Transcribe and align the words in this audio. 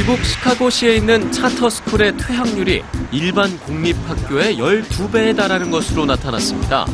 시카고시에 0.00 0.96
있는 0.96 1.30
차터스쿨의 1.30 2.16
퇴학률이 2.16 2.82
일반 3.12 3.60
공립학교의 3.60 4.56
12배에 4.56 5.36
달하는 5.36 5.70
것으로 5.70 6.06
나타났습니다. 6.06 6.86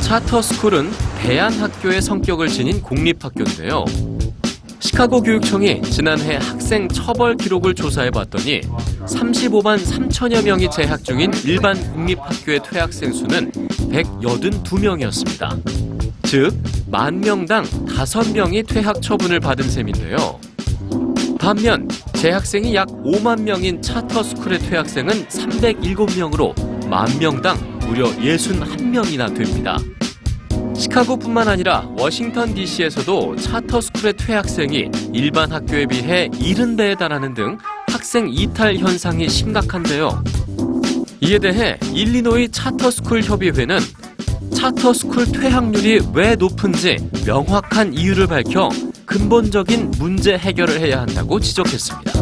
차터스쿨은 0.00 0.90
대안학교의 1.18 2.00
성격을 2.00 2.48
지닌 2.48 2.80
공립학교인데요. 2.80 3.84
시카고 4.78 5.20
교육청이 5.20 5.82
지난해 5.82 6.36
학생 6.36 6.88
처벌 6.88 7.36
기록을 7.36 7.74
조사해 7.74 8.10
봤더니 8.10 8.62
35만 9.04 9.84
3천여 9.84 10.42
명이 10.42 10.70
재학 10.70 11.04
중인 11.04 11.32
일반 11.44 11.76
공립학교의 11.92 12.62
퇴학생 12.62 13.12
수는 13.12 13.52
182명이었습니다. 13.52 16.22
즉, 16.22 16.54
만 16.90 17.20
명당 17.20 17.64
5명이 17.64 18.66
퇴학 18.66 19.02
처분을 19.02 19.38
받은 19.38 19.68
셈인데요. 19.68 20.40
반면 21.46 21.85
재학생이 22.16 22.74
약 22.74 22.88
5만 22.88 23.42
명인 23.42 23.82
차터스쿨의 23.82 24.60
퇴학생은 24.60 25.26
307명으로 25.26 26.88
만 26.88 27.06
명당 27.18 27.56
무려 27.80 28.06
61명이나 28.06 29.36
됩니다. 29.36 29.76
시카고뿐만 30.74 31.46
아니라 31.46 31.86
워싱턴 31.98 32.54
DC에서도 32.54 33.36
차터스쿨의 33.36 34.14
퇴학생이 34.14 34.90
일반 35.12 35.52
학교에 35.52 35.84
비해 35.84 36.28
70배에 36.28 36.98
달하는 36.98 37.34
등 37.34 37.58
학생 37.88 38.28
이탈 38.30 38.76
현상이 38.76 39.28
심각한데요. 39.28 40.24
이에 41.20 41.38
대해 41.38 41.78
일리노이 41.94 42.48
차터스쿨 42.48 43.22
협의회는 43.22 43.78
차터스쿨 44.54 45.32
퇴학률이 45.32 46.00
왜 46.14 46.34
높은지 46.34 46.96
명확한 47.26 47.92
이유를 47.92 48.26
밝혀 48.26 48.70
근본적인 49.06 49.92
문제 49.98 50.36
해결을 50.36 50.80
해야 50.80 51.00
한다고 51.00 51.38
지적했습니다. 51.38 52.12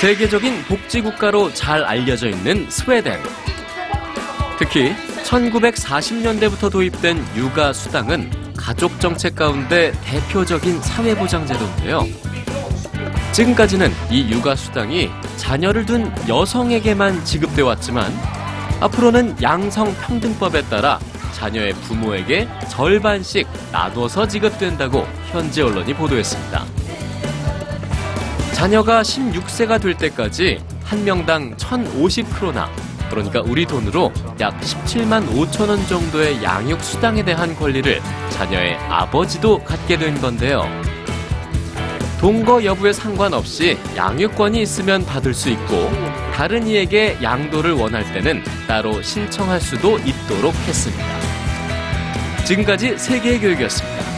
세계적인 0.00 0.62
복지국가로 0.64 1.52
잘 1.52 1.84
알려져 1.84 2.28
있는 2.28 2.70
스웨덴. 2.70 3.18
특히 4.58 4.94
1940년대부터 5.24 6.70
도입된 6.70 7.22
육아 7.36 7.72
수당은 7.72 8.30
가족 8.56 8.98
정책 9.00 9.34
가운데 9.34 9.92
대표적인 10.04 10.80
사회보장 10.80 11.46
제도인데요. 11.46 12.06
지금까지는 13.32 13.90
이 14.10 14.30
육아 14.30 14.54
수당이 14.54 15.10
자녀를 15.36 15.84
둔 15.84 16.12
여성에게만 16.28 17.24
지급돼 17.24 17.62
왔지만 17.62 18.10
앞으로는 18.80 19.36
양성평등법에 19.42 20.62
따라 20.68 20.98
자녀의 21.32 21.74
부모에게 21.74 22.48
절반씩 22.68 23.46
나눠서 23.72 24.26
지급된다고 24.26 25.06
현지 25.30 25.62
언론이 25.62 25.94
보도했습니다. 25.94 26.64
자녀가 28.52 29.02
16세가 29.02 29.80
될 29.80 29.96
때까지 29.96 30.60
한 30.84 31.04
명당 31.04 31.56
1,050크로나, 31.56 32.68
그러니까 33.08 33.40
우리 33.40 33.64
돈으로 33.64 34.12
약 34.40 34.58
17만 34.60 35.26
5천 35.28 35.68
원 35.68 35.86
정도의 35.86 36.42
양육 36.42 36.80
수당에 36.82 37.24
대한 37.24 37.54
권리를 37.56 38.00
자녀의 38.30 38.76
아버지도 38.88 39.62
갖게 39.64 39.96
된 39.96 40.20
건데요. 40.20 40.62
동거 42.20 42.62
여부에 42.62 42.92
상관없이 42.92 43.78
양육권이 43.96 44.60
있으면 44.60 45.06
받을 45.06 45.32
수 45.32 45.48
있고 45.48 45.90
다른 46.34 46.66
이에게 46.66 47.16
양도를 47.22 47.72
원할 47.72 48.04
때는 48.12 48.44
따로 48.68 49.00
신청할 49.00 49.58
수도 49.58 49.98
있도록 50.00 50.54
했습니다. 50.66 51.02
지금까지 52.44 52.98
세계의 52.98 53.40
교육이었습니다. 53.40 54.09